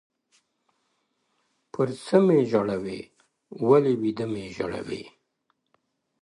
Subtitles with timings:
[1.71, 2.99] پـــر څـــه مـــــي ژړوې
[3.67, 5.03] ولـــــــــي ويــــده مــــــــــي ژړوې!